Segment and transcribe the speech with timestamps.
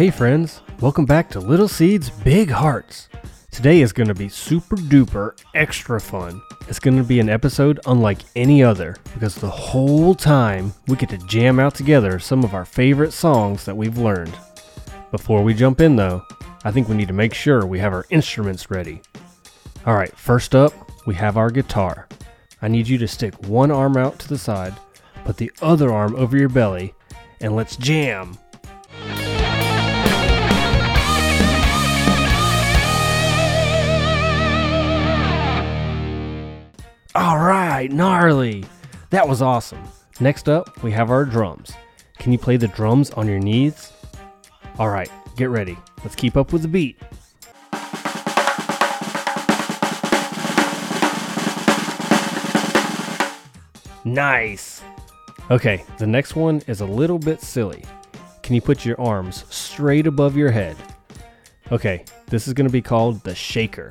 [0.00, 3.10] Hey friends, welcome back to Little Seeds Big Hearts.
[3.50, 6.40] Today is going to be super duper extra fun.
[6.68, 11.10] It's going to be an episode unlike any other because the whole time we get
[11.10, 14.32] to jam out together some of our favorite songs that we've learned.
[15.10, 16.22] Before we jump in though,
[16.64, 19.02] I think we need to make sure we have our instruments ready.
[19.86, 20.72] Alright, first up,
[21.04, 22.06] we have our guitar.
[22.62, 24.74] I need you to stick one arm out to the side,
[25.24, 26.94] put the other arm over your belly,
[27.40, 28.38] and let's jam.
[37.14, 38.64] All right, gnarly.
[39.10, 39.82] That was awesome.
[40.20, 41.72] Next up, we have our drums.
[42.18, 43.92] Can you play the drums on your knees?
[44.78, 45.76] All right, get ready.
[46.04, 47.00] Let's keep up with the beat.
[54.04, 54.82] Nice.
[55.50, 57.84] Okay, the next one is a little bit silly.
[58.44, 60.76] Can you put your arms straight above your head?
[61.72, 63.90] Okay, this is going to be called the shaker.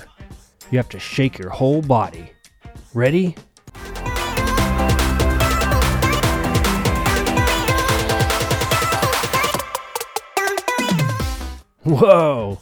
[0.72, 2.32] You have to shake your whole body.
[2.96, 3.36] Ready?
[11.84, 12.58] Whoa!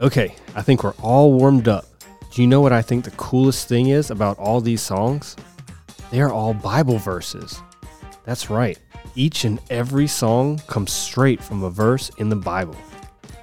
[0.00, 1.86] Okay, I think we're all warmed up.
[2.30, 5.34] Do you know what I think the coolest thing is about all these songs?
[6.10, 7.62] They are all Bible verses.
[8.24, 8.78] That's right,
[9.14, 12.76] each and every song comes straight from a verse in the Bible.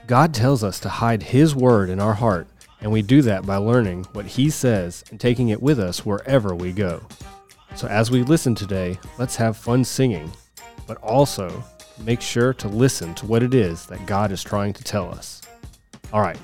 [0.05, 2.47] God tells us to hide His word in our heart,
[2.81, 6.53] and we do that by learning what He says and taking it with us wherever
[6.55, 7.01] we go.
[7.75, 10.31] So, as we listen today, let's have fun singing,
[10.87, 11.63] but also
[12.03, 15.41] make sure to listen to what it is that God is trying to tell us.
[16.11, 16.37] All right,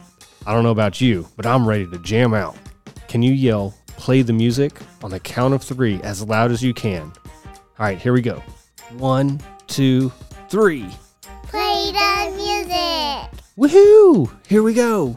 [0.46, 2.56] I don't know about you, but I'm ready to jam out.
[3.08, 6.74] Can you yell, play the music on the count of three as loud as you
[6.74, 7.12] can?
[7.80, 8.42] All right, here we go.
[8.98, 10.12] One, two,
[10.50, 10.88] three.
[11.44, 13.44] Play the music.
[13.58, 14.32] Woohoo!
[14.48, 15.16] Here we go.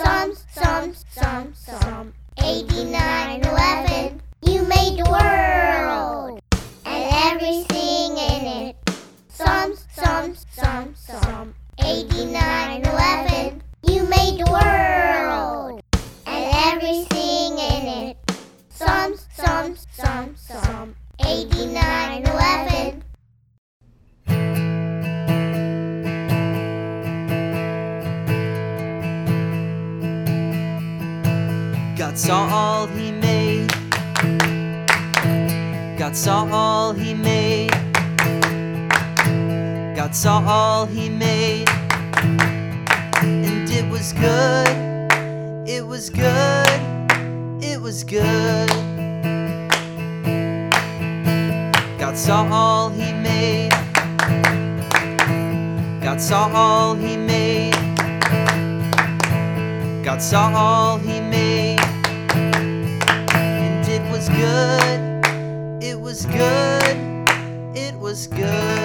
[0.00, 1.79] Psalms, Psalms, Psalms, Psalm
[32.38, 33.68] all he made.
[35.98, 37.70] God saw all he made.
[39.96, 41.68] God saw all he made.
[43.22, 44.68] And it was good.
[45.68, 46.80] It was good.
[47.62, 48.70] It was good.
[51.98, 53.70] God saw all he made.
[56.02, 57.74] God saw all he made.
[60.02, 61.69] God saw all he made,
[64.40, 65.82] good.
[65.82, 66.96] It was good.
[67.76, 68.79] It was good.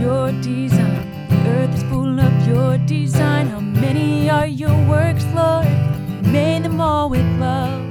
[0.00, 1.28] your design.
[1.28, 3.48] The earth is full of your design.
[3.48, 5.66] How many are your works, Lord?
[5.66, 7.82] You made them all with love.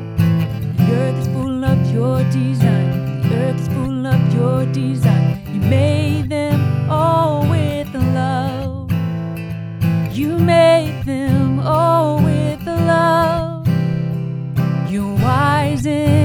[0.78, 3.22] The earth is full of your design.
[3.22, 5.42] The earth is full of your design.
[5.54, 8.92] You made them all with love.
[10.12, 13.68] You made them all with love.
[14.90, 16.17] You're wise in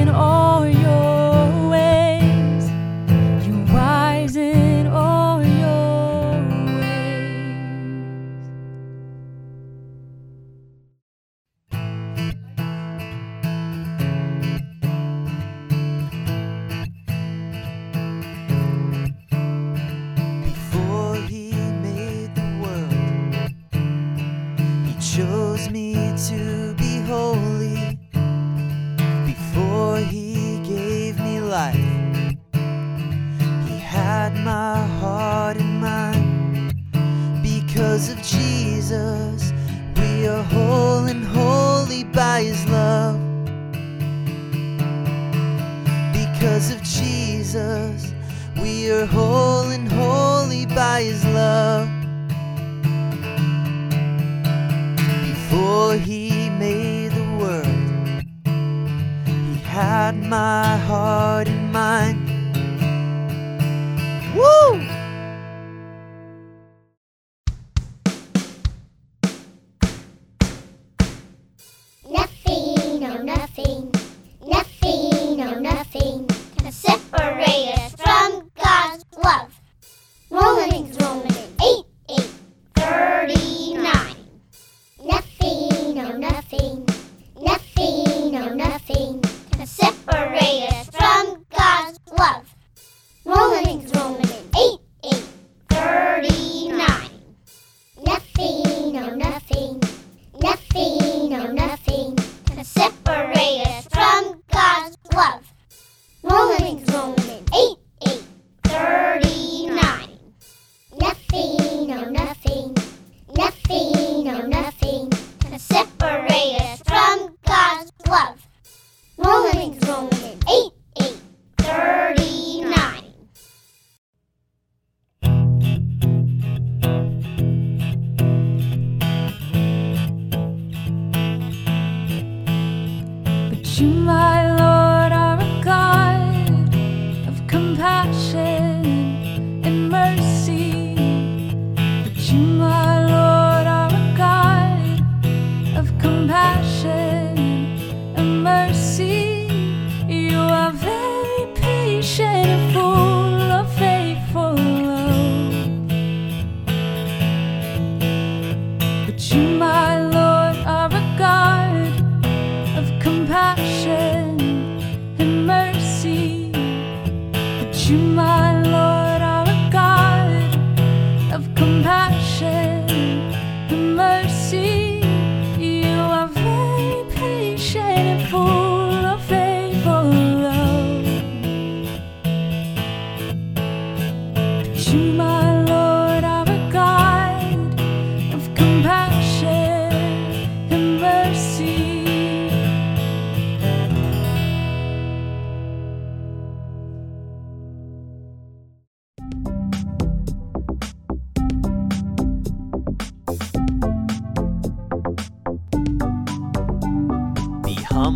[73.54, 73.91] fim.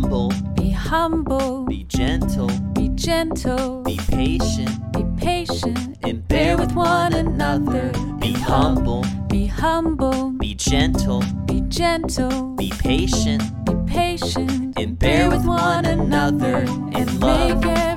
[0.01, 0.31] humble.
[0.55, 1.65] Be humble.
[1.65, 2.49] Be gentle.
[2.73, 3.81] Be gentle.
[3.81, 4.91] Be patient.
[4.93, 5.97] Be patient.
[6.03, 7.91] And bear with one another.
[8.19, 9.03] Be humble.
[9.27, 10.31] Be humble.
[10.31, 11.23] Be gentle.
[11.47, 12.55] Be gentle.
[12.55, 13.43] Be patient.
[13.65, 14.77] Be patient.
[14.77, 16.57] And bear with one another.
[16.93, 17.96] And love.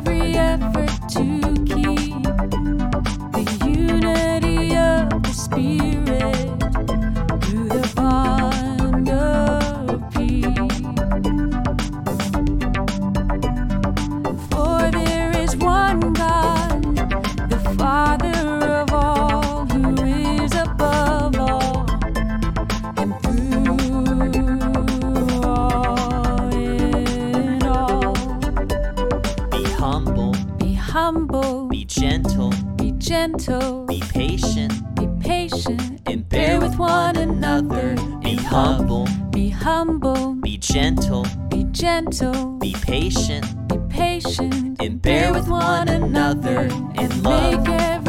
[31.00, 31.66] humble.
[31.68, 32.52] Be gentle.
[32.76, 33.86] Be gentle.
[33.86, 34.72] Be patient.
[34.96, 36.02] Be patient.
[36.06, 37.96] And bear with one another.
[38.22, 39.08] Be humble.
[39.30, 40.34] Be humble.
[40.34, 41.24] Be gentle.
[41.48, 42.58] Be gentle.
[42.58, 43.46] Be patient.
[43.68, 44.82] Be patient.
[44.82, 46.68] And bear with one another.
[47.00, 47.99] And love.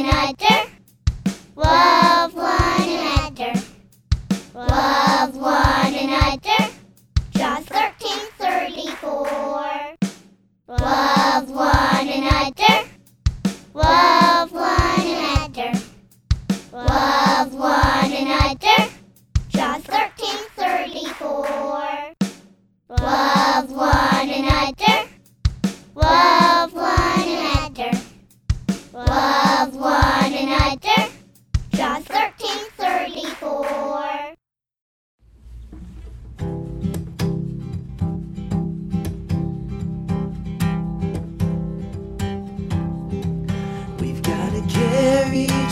[0.00, 0.70] another.
[1.56, 3.52] Love one another.
[4.54, 6.70] Love one another.
[7.36, 9.96] John 13:34.
[10.68, 12.84] Love one another.
[13.74, 15.72] Love one another.
[16.72, 18.88] Love one another.
[19.48, 22.14] John 13:34.
[22.88, 25.08] Love one another.
[25.94, 27.90] Love one another.
[28.92, 29.39] Love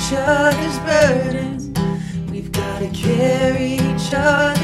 [0.08, 1.68] each other's burdens.
[2.30, 4.57] We've gotta carry each other's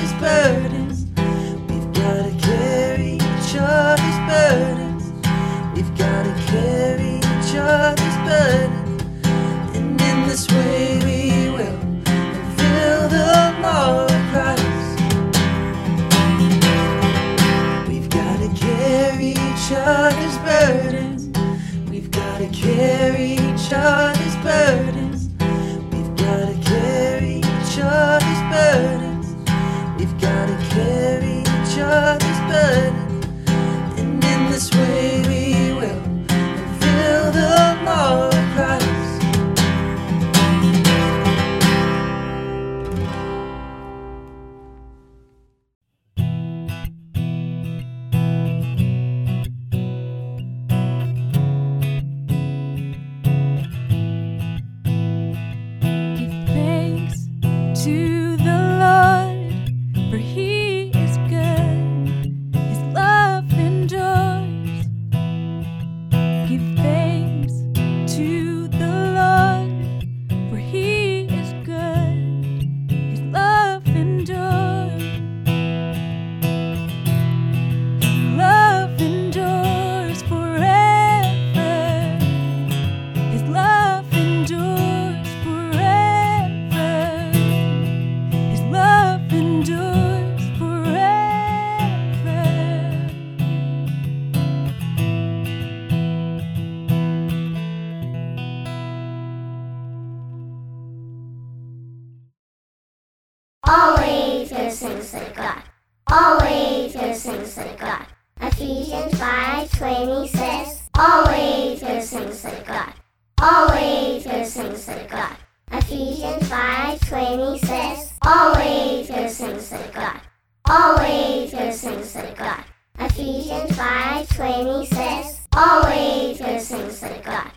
[121.84, 122.64] Thanks to God.
[122.98, 127.50] Ephesians 5:20 says, Always give things to God.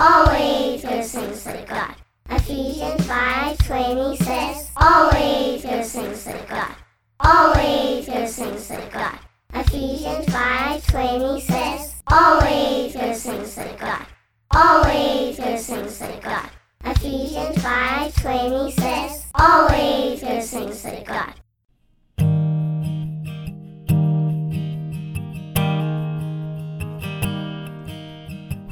[0.00, 1.94] Always give things to God.
[2.30, 6.74] Ephesians 5:20 says, Always give things to God.
[7.20, 9.18] Always give things to God.
[9.52, 14.06] Ephesians 5:20 says, Always give things to God.
[14.54, 16.48] Always give thanks to God.
[16.86, 21.34] Ephesians 5:20 says, Always give things to God.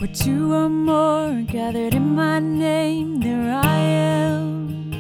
[0.02, 4.90] Where two or more gathered in my name, there I am.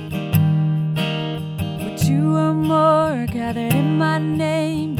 [0.94, 4.94] Where two or more gathered in my name,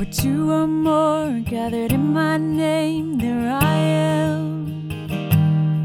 [0.00, 4.88] Where two or more gathered in my name, there I am.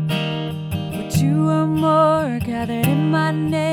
[0.08, 3.65] Where two or more gathered in my name,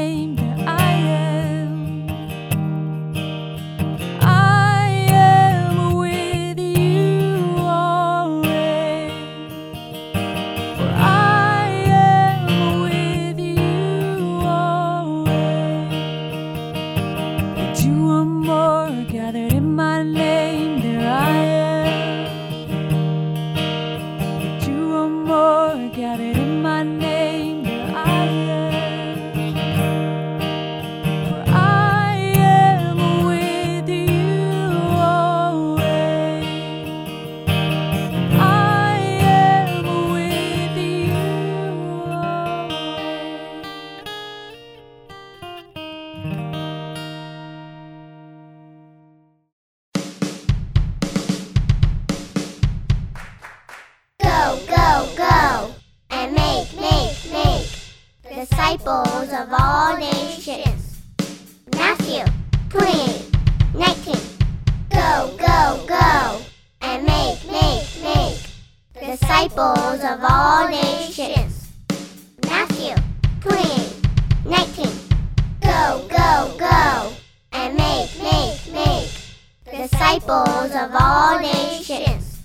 [80.32, 82.38] peoples of all nations.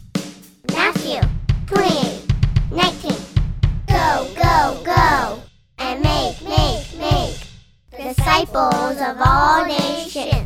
[0.74, 1.22] Matthew
[1.68, 2.26] 28,
[2.72, 3.12] 19.
[3.88, 5.42] Go, go, go,
[5.78, 7.38] and make, make, make
[7.98, 10.37] disciples of all nations.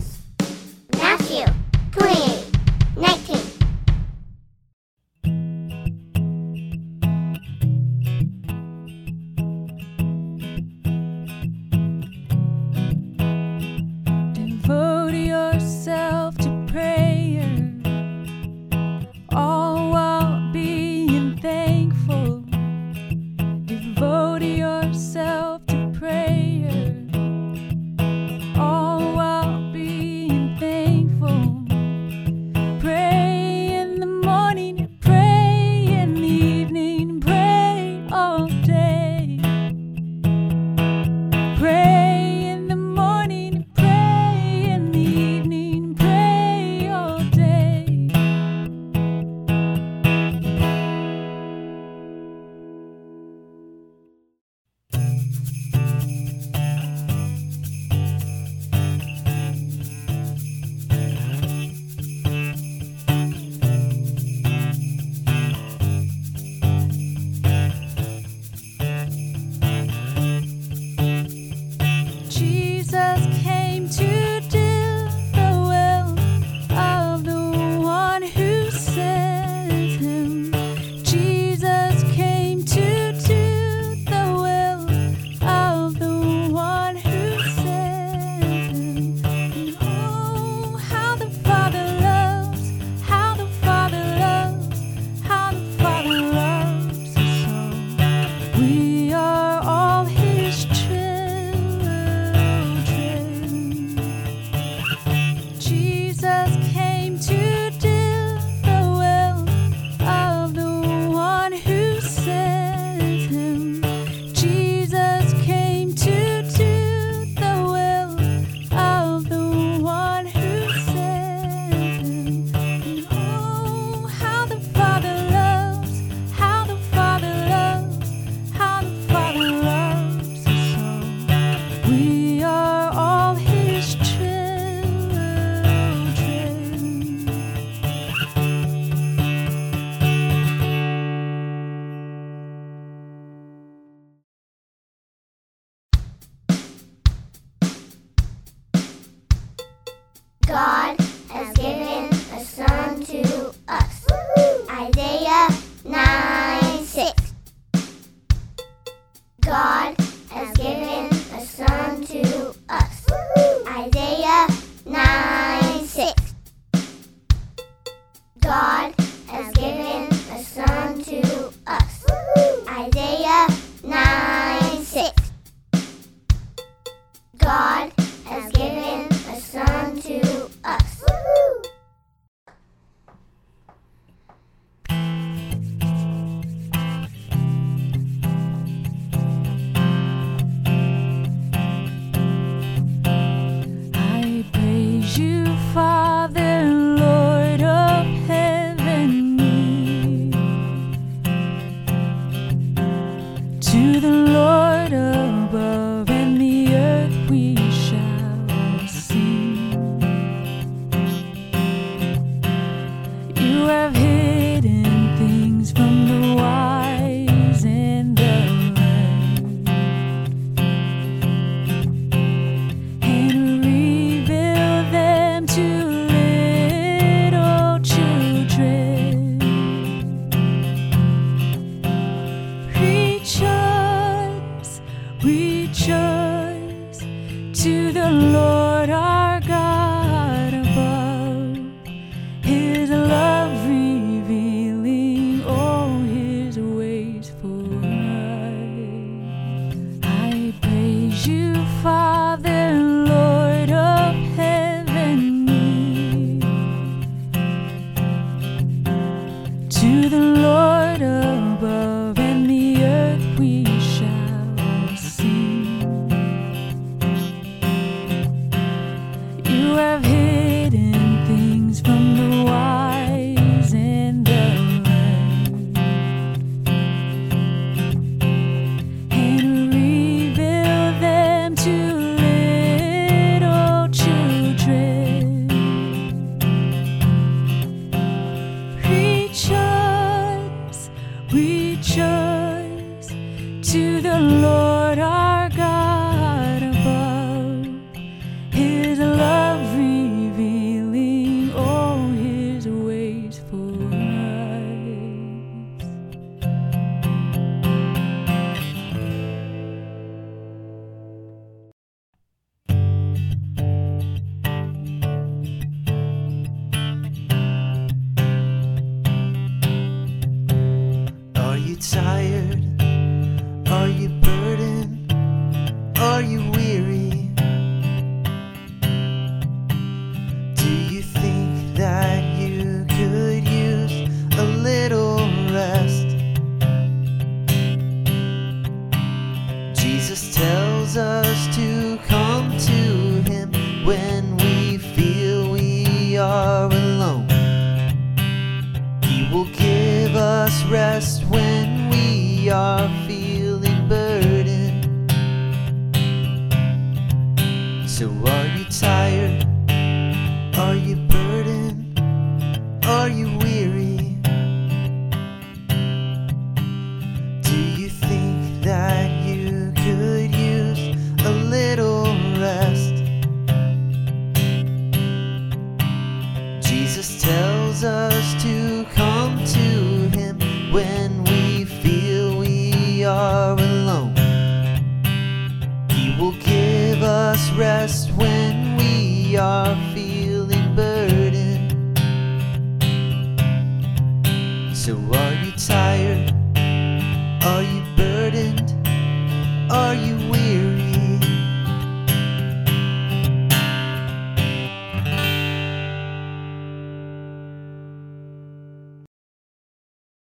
[269.71, 270.20] you have hit